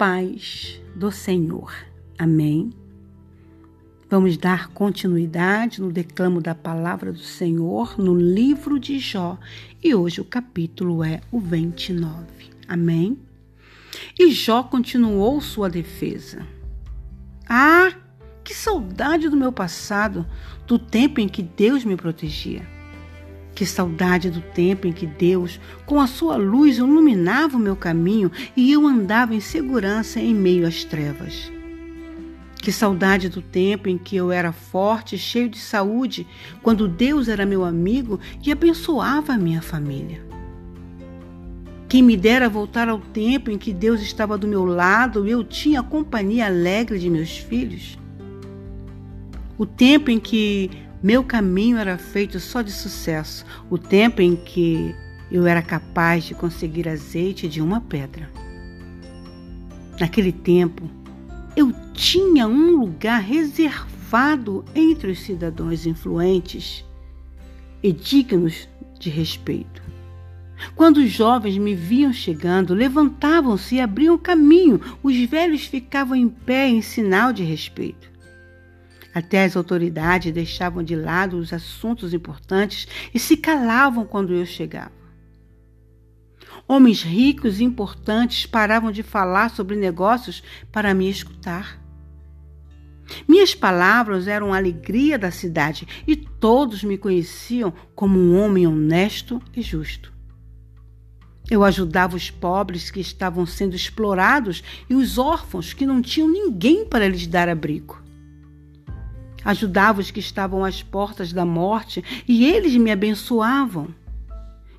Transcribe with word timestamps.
paz 0.00 0.80
do 0.96 1.12
Senhor. 1.12 1.74
Amém. 2.18 2.70
Vamos 4.08 4.38
dar 4.38 4.68
continuidade 4.68 5.78
no 5.78 5.92
declamo 5.92 6.40
da 6.40 6.54
palavra 6.54 7.12
do 7.12 7.18
Senhor 7.18 7.98
no 7.98 8.14
livro 8.14 8.80
de 8.80 8.98
Jó 8.98 9.38
e 9.84 9.94
hoje 9.94 10.22
o 10.22 10.24
capítulo 10.24 11.04
é 11.04 11.20
o 11.30 11.38
29. 11.38 12.24
Amém. 12.66 13.18
E 14.18 14.32
Jó 14.32 14.62
continuou 14.62 15.38
sua 15.42 15.68
defesa. 15.68 16.46
Ah, 17.46 17.92
que 18.42 18.54
saudade 18.54 19.28
do 19.28 19.36
meu 19.36 19.52
passado, 19.52 20.26
do 20.66 20.78
tempo 20.78 21.20
em 21.20 21.28
que 21.28 21.42
Deus 21.42 21.84
me 21.84 21.94
protegia. 21.94 22.66
Que 23.60 23.66
saudade 23.66 24.30
do 24.30 24.40
tempo 24.40 24.86
em 24.86 24.92
que 24.92 25.06
Deus, 25.06 25.60
com 25.84 26.00
a 26.00 26.06
sua 26.06 26.34
luz, 26.36 26.78
iluminava 26.78 27.58
o 27.58 27.60
meu 27.60 27.76
caminho 27.76 28.32
e 28.56 28.72
eu 28.72 28.86
andava 28.86 29.34
em 29.34 29.40
segurança 29.40 30.18
em 30.18 30.34
meio 30.34 30.66
às 30.66 30.82
trevas. 30.82 31.52
Que 32.54 32.72
saudade 32.72 33.28
do 33.28 33.42
tempo 33.42 33.86
em 33.86 33.98
que 33.98 34.16
eu 34.16 34.32
era 34.32 34.50
forte, 34.50 35.18
cheio 35.18 35.46
de 35.46 35.58
saúde, 35.58 36.26
quando 36.62 36.88
Deus 36.88 37.28
era 37.28 37.44
meu 37.44 37.62
amigo 37.62 38.18
e 38.42 38.50
abençoava 38.50 39.34
a 39.34 39.38
minha 39.38 39.60
família. 39.60 40.24
Quem 41.86 42.02
me 42.02 42.16
dera 42.16 42.48
voltar 42.48 42.88
ao 42.88 42.98
tempo 42.98 43.50
em 43.50 43.58
que 43.58 43.74
Deus 43.74 44.00
estava 44.00 44.38
do 44.38 44.48
meu 44.48 44.64
lado 44.64 45.28
e 45.28 45.32
eu 45.32 45.44
tinha 45.44 45.80
a 45.80 45.84
companhia 45.84 46.46
alegre 46.46 46.98
de 46.98 47.10
meus 47.10 47.36
filhos. 47.36 47.98
O 49.58 49.66
tempo 49.66 50.10
em 50.10 50.18
que 50.18 50.70
meu 51.02 51.24
caminho 51.24 51.78
era 51.78 51.96
feito 51.96 52.38
só 52.38 52.60
de 52.60 52.70
sucesso, 52.70 53.44
o 53.70 53.78
tempo 53.78 54.20
em 54.20 54.36
que 54.36 54.94
eu 55.32 55.46
era 55.46 55.62
capaz 55.62 56.24
de 56.24 56.34
conseguir 56.34 56.88
azeite 56.88 57.48
de 57.48 57.62
uma 57.62 57.80
pedra. 57.80 58.28
Naquele 59.98 60.32
tempo, 60.32 60.90
eu 61.56 61.72
tinha 61.94 62.46
um 62.46 62.76
lugar 62.76 63.20
reservado 63.20 64.64
entre 64.74 65.12
os 65.12 65.20
cidadãos 65.20 65.86
influentes 65.86 66.84
e 67.82 67.92
dignos 67.92 68.68
de 68.98 69.08
respeito. 69.08 69.82
Quando 70.74 70.98
os 70.98 71.10
jovens 71.10 71.56
me 71.56 71.74
viam 71.74 72.12
chegando, 72.12 72.74
levantavam-se 72.74 73.76
e 73.76 73.80
abriam 73.80 74.18
caminho, 74.18 74.80
os 75.02 75.16
velhos 75.24 75.64
ficavam 75.64 76.14
em 76.14 76.28
pé 76.28 76.68
em 76.68 76.82
sinal 76.82 77.32
de 77.32 77.42
respeito. 77.42 78.09
Até 79.14 79.44
as 79.44 79.56
autoridades 79.56 80.32
deixavam 80.32 80.82
de 80.82 80.94
lado 80.94 81.36
os 81.36 81.52
assuntos 81.52 82.14
importantes 82.14 82.86
e 83.12 83.18
se 83.18 83.36
calavam 83.36 84.04
quando 84.04 84.32
eu 84.32 84.46
chegava. 84.46 84.92
Homens 86.66 87.02
ricos 87.02 87.58
e 87.58 87.64
importantes 87.64 88.46
paravam 88.46 88.92
de 88.92 89.02
falar 89.02 89.50
sobre 89.50 89.76
negócios 89.76 90.42
para 90.70 90.94
me 90.94 91.10
escutar. 91.10 91.80
Minhas 93.26 93.54
palavras 93.54 94.28
eram 94.28 94.52
a 94.52 94.56
alegria 94.56 95.18
da 95.18 95.32
cidade 95.32 95.86
e 96.06 96.14
todos 96.14 96.84
me 96.84 96.96
conheciam 96.96 97.72
como 97.94 98.18
um 98.18 98.40
homem 98.40 98.68
honesto 98.68 99.42
e 99.56 99.62
justo. 99.62 100.12
Eu 101.50 101.64
ajudava 101.64 102.16
os 102.16 102.30
pobres 102.30 102.92
que 102.92 103.00
estavam 103.00 103.44
sendo 103.44 103.74
explorados 103.74 104.62
e 104.88 104.94
os 104.94 105.18
órfãos 105.18 105.72
que 105.72 105.84
não 105.84 106.00
tinham 106.00 106.28
ninguém 106.28 106.84
para 106.84 107.08
lhes 107.08 107.26
dar 107.26 107.48
abrigo. 107.48 108.00
Ajudava 109.44 110.00
os 110.00 110.10
que 110.10 110.20
estavam 110.20 110.64
às 110.64 110.82
portas 110.82 111.32
da 111.32 111.44
morte 111.44 112.04
e 112.26 112.44
eles 112.46 112.76
me 112.76 112.90
abençoavam. 112.90 113.94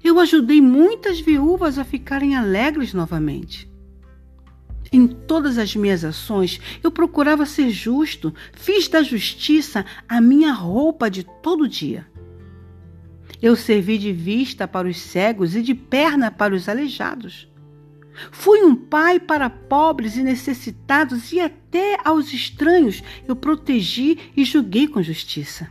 Eu 0.04 0.20
ajudei 0.20 0.62
muitas 0.62 1.20
viúvas 1.20 1.78
a 1.78 1.84
ficarem 1.84 2.36
alegres 2.36 2.94
novamente. 2.94 3.70
Em 4.92 5.08
todas 5.08 5.58
as 5.58 5.76
minhas 5.76 6.04
ações, 6.04 6.59
eu 6.83 6.92
procurava 6.92 7.45
ser 7.45 7.70
justo, 7.70 8.33
fiz 8.52 8.88
da 8.88 9.02
justiça 9.02 9.86
a 10.08 10.20
minha 10.20 10.52
roupa 10.52 11.10
de 11.10 11.23
todo 11.23 11.67
dia. 11.67 12.05
Eu 13.42 13.55
servi 13.55 13.98
de 13.98 14.11
vista 14.11 14.67
para 14.67 14.88
os 14.88 14.98
cegos 14.99 15.55
e 15.55 15.61
de 15.61 15.73
perna 15.73 16.30
para 16.30 16.54
os 16.54 16.67
aleijados. 16.67 17.51
Fui 18.30 18.64
um 18.64 18.76
pai 18.76 19.20
para 19.20 19.49
pobres 19.49 20.17
e 20.17 20.23
necessitados 20.23 21.32
e 21.32 21.39
até 21.39 21.98
aos 22.04 22.32
estranhos 22.33 23.02
eu 23.27 23.36
protegi 23.36 24.17
e 24.36 24.43
julguei 24.43 24.87
com 24.87 25.02
justiça. 25.02 25.70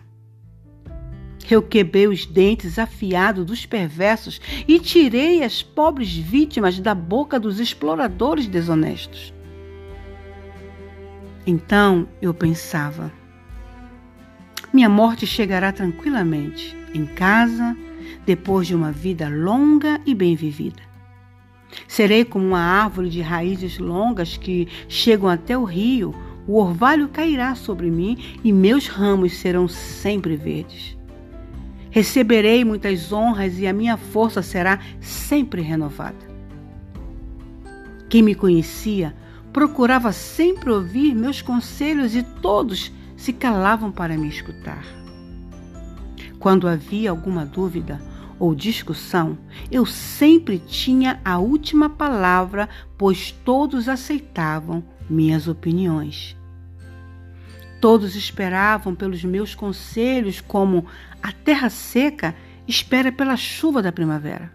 Eu 1.51 1.63
quebrei 1.63 2.07
os 2.07 2.27
dentes 2.27 2.79
afiados 2.79 3.45
dos 3.45 3.67
perversos 3.67 4.41
e 4.69 4.79
tirei 4.79 5.43
as 5.43 5.63
pobres 5.63 6.15
vítimas 6.15 6.79
da 6.79 6.95
boca 6.95 7.41
dos 7.41 7.59
exploradores 7.59 8.47
desonestos. 8.47 9.35
Então 11.45 12.09
eu 12.23 12.33
pensava: 12.33 13.13
minha 14.73 14.89
morte 14.89 15.27
chegará 15.27 15.73
tranquilamente, 15.73 16.77
em 16.95 17.05
casa, 17.05 17.77
depois 18.25 18.69
de 18.69 18.75
uma 18.75 18.93
vida 18.93 19.29
longa 19.29 20.01
e 20.07 20.15
bem 20.15 20.37
vivida. 20.37 20.90
Serei 21.87 22.25
como 22.25 22.47
uma 22.47 22.61
árvore 22.61 23.09
de 23.09 23.21
raízes 23.21 23.79
longas 23.79 24.37
que 24.37 24.69
chegam 24.89 25.29
até 25.29 25.57
o 25.57 25.65
rio, 25.65 26.15
o 26.47 26.59
orvalho 26.59 27.09
cairá 27.09 27.55
sobre 27.55 27.91
mim 27.91 28.19
e 28.43 28.53
meus 28.53 28.87
ramos 28.89 29.35
serão 29.35 29.69
sempre 29.69 30.37
verdes. 30.37 30.97
Receberei 31.91 32.65
muitas 32.65 33.13
honras 33.13 33.59
e 33.59 33.67
a 33.67 33.73
minha 33.73 33.97
força 33.97 34.43
será 34.43 34.79
sempre 35.01 35.61
renovada. 35.61 36.31
Quem 38.09 38.23
me 38.23 38.35
conhecia 38.35 39.15
procurava 39.53 40.13
sempre 40.13 40.71
ouvir 40.71 41.15
meus 41.15 41.43
conselhos 41.43 42.15
e 42.15 42.23
todos 42.23 42.93
se 43.17 43.33
calavam 43.33 43.91
para 43.91 44.17
me 44.17 44.29
escutar. 44.29 44.85
Quando 46.39 46.67
havia 46.67 47.11
alguma 47.11 47.45
dúvida 47.45 48.01
ou 48.41 48.55
discussão, 48.55 49.39
eu 49.71 49.85
sempre 49.85 50.59
tinha 50.59 51.21
a 51.23 51.39
última 51.39 51.91
palavra, 51.91 52.71
pois 52.97 53.31
todos 53.31 53.87
aceitavam 53.87 54.83
minhas 55.09 55.47
opiniões. 55.47 56.35
Todos 57.83 58.17
esperavam 58.17 58.95
pelos 58.95 59.23
meus 59.23 59.55
conselhos, 59.55 60.41
como 60.41 60.87
a 61.23 61.31
terra 61.33 61.69
seca 61.69 62.35
espera 62.67 63.13
pela 63.13 63.37
chuva 63.37 63.83
da 63.83 63.93
primavera. 63.93 64.51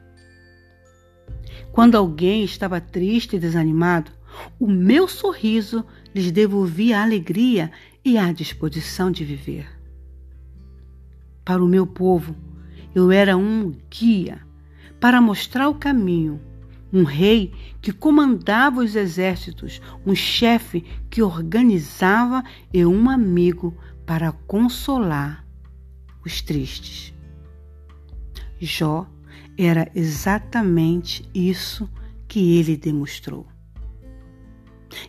Quando 1.71 1.95
alguém 1.95 2.43
estava 2.43 2.81
triste 2.81 3.35
e 3.35 3.39
desanimado, 3.39 4.11
o 4.59 4.67
meu 4.67 5.07
sorriso 5.07 5.85
lhes 6.13 6.31
devolvia 6.31 6.99
a 6.99 7.03
alegria 7.03 7.71
e 8.03 8.17
a 8.17 8.31
disposição 8.31 9.11
de 9.11 9.23
viver. 9.23 9.67
Para 11.43 11.63
o 11.63 11.67
meu 11.67 11.85
povo, 11.85 12.35
eu 12.95 13.11
era 13.11 13.35
um 13.35 13.75
guia 13.91 14.41
para 14.99 15.19
mostrar 15.19 15.67
o 15.67 15.75
caminho, 15.75 16.39
um 16.91 17.03
rei 17.03 17.53
que 17.81 17.91
comandava 17.91 18.79
os 18.79 18.95
exércitos, 18.95 19.81
um 20.05 20.15
chefe 20.15 20.85
que 21.09 21.21
organizava 21.21 22.41
e 22.73 22.85
um 22.85 23.09
amigo 23.09 23.77
para 24.05 24.31
consolar 24.31 25.45
os 26.25 26.41
tristes. 26.41 27.13
Jó 28.59 29.05
era 29.57 29.91
exatamente 29.93 31.29
isso 31.33 31.89
que 32.27 32.57
ele 32.57 32.77
demonstrou. 32.77 33.45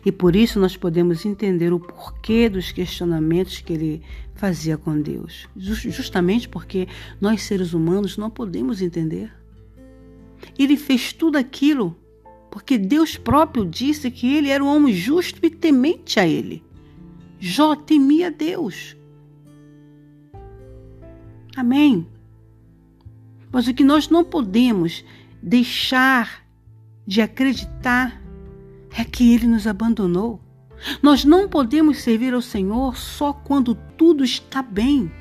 E 0.05 0.11
por 0.11 0.35
isso 0.35 0.59
nós 0.59 0.75
podemos 0.75 1.25
entender 1.25 1.73
o 1.73 1.79
porquê 1.79 2.49
dos 2.49 2.71
questionamentos 2.71 3.59
que 3.59 3.73
ele 3.73 4.01
fazia 4.35 4.77
com 4.77 4.99
Deus. 4.99 5.47
Justamente 5.55 6.47
porque 6.47 6.87
nós 7.19 7.43
seres 7.43 7.73
humanos 7.73 8.17
não 8.17 8.29
podemos 8.29 8.81
entender. 8.81 9.31
Ele 10.57 10.77
fez 10.77 11.11
tudo 11.13 11.37
aquilo 11.37 11.95
porque 12.49 12.77
Deus 12.77 13.17
próprio 13.17 13.65
disse 13.65 14.09
que 14.09 14.35
ele 14.35 14.49
era 14.49 14.63
um 14.63 14.67
homem 14.67 14.93
justo 14.93 15.39
e 15.43 15.49
temente 15.49 16.19
a 16.19 16.27
ele. 16.27 16.63
Jó 17.39 17.75
temia 17.75 18.31
Deus. 18.31 18.95
Amém. 21.55 22.07
Mas 23.51 23.67
o 23.67 23.73
que 23.73 23.83
nós 23.83 24.09
não 24.09 24.23
podemos 24.23 25.03
deixar 25.41 26.43
de 27.05 27.21
acreditar 27.21 28.21
é 28.95 29.03
que 29.03 29.33
ele 29.33 29.47
nos 29.47 29.67
abandonou. 29.67 30.39
Nós 31.01 31.25
não 31.25 31.47
podemos 31.47 31.99
servir 31.99 32.33
ao 32.33 32.41
Senhor 32.41 32.97
só 32.97 33.33
quando 33.33 33.75
tudo 33.75 34.23
está 34.23 34.61
bem. 34.61 35.11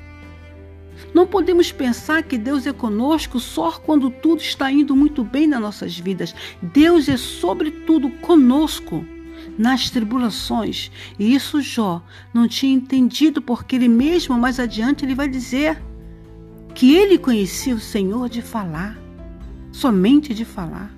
Não 1.15 1.27
podemos 1.27 1.73
pensar 1.73 2.23
que 2.23 2.39
Deus 2.39 2.67
é 2.67 2.73
conosco 2.73 3.39
só 3.39 3.73
quando 3.73 4.11
tudo 4.11 4.41
está 4.41 4.71
indo 4.71 4.97
muito 4.97 5.23
bem 5.23 5.47
nas 5.47 5.61
nossas 5.61 5.99
vidas. 5.99 6.35
Deus 6.63 7.09
é, 7.09 7.17
sobretudo, 7.17 8.11
conosco 8.11 9.05
nas 9.59 9.91
tribulações. 9.91 10.91
E 11.19 11.35
isso 11.35 11.61
Jó 11.61 12.03
não 12.33 12.49
tinha 12.49 12.75
entendido, 12.75 13.43
porque 13.43 13.77
ele 13.77 13.89
mesmo 13.89 14.39
mais 14.39 14.59
adiante 14.59 15.05
ele 15.05 15.15
vai 15.15 15.29
dizer 15.29 15.83
que 16.75 16.95
ele 16.95 17.19
conhecia 17.19 17.75
o 17.75 17.81
Senhor 17.81 18.29
de 18.29 18.43
falar, 18.43 18.99
somente 19.73 20.35
de 20.35 20.45
falar. 20.45 20.95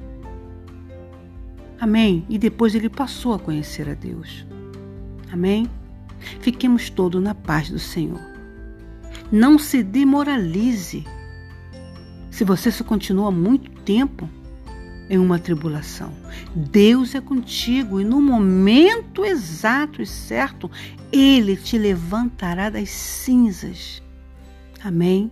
Amém? 1.80 2.26
E 2.28 2.38
depois 2.38 2.75
ele 2.75 2.88
passou 2.88 3.34
a 3.34 3.38
conhecer 3.38 3.88
a 3.88 3.94
Deus. 3.94 4.44
Amém? 5.32 5.69
Fiquemos 6.40 6.90
todos 6.90 7.22
na 7.22 7.34
paz 7.34 7.70
do 7.70 7.78
Senhor. 7.78 8.20
Não 9.30 9.58
se 9.58 9.82
demoralize 9.82 11.04
se 12.30 12.44
você 12.44 12.70
se 12.70 12.82
continua 12.84 13.30
muito 13.30 13.70
tempo 13.82 14.28
em 15.10 15.19
uma 15.19 15.38
tribulação. 15.38 16.12
Deus 16.54 17.14
é 17.14 17.20
contigo 17.20 18.00
e 18.00 18.04
no 18.04 18.20
momento 18.20 19.24
exato 19.24 20.02
e 20.02 20.06
certo, 20.06 20.70
Ele 21.10 21.56
te 21.56 21.78
levantará 21.78 22.70
das 22.70 22.90
cinzas. 22.90 24.02
Amém? 24.82 25.31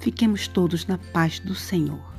Fiquemos 0.00 0.46
todos 0.46 0.86
na 0.86 0.98
paz 0.98 1.38
do 1.38 1.54
Senhor. 1.54 2.11